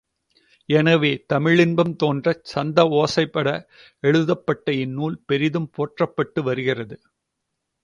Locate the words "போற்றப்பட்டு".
5.71-6.43